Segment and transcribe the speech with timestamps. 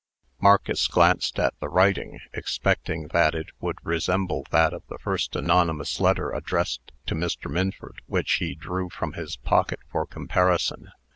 [0.39, 5.99] Marcus glanced at the writing, expecting that it would resemble that of the first anonymous
[5.99, 7.51] letter addressed to Mr.
[7.51, 10.91] Minford, which he drew from his pocket for comparison.